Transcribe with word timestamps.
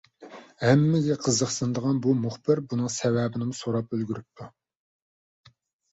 ھەممىگە 0.61 1.17
قىزىقسىنىدىغان 1.25 2.01
بۇ 2.07 2.15
مۇخبىر 2.23 2.63
بۇنىڭ 2.71 2.89
سەۋەبىنىمۇ 2.97 3.59
سوراپ 3.61 3.95
ئۈلگۈرۈپتۇ. 3.99 4.53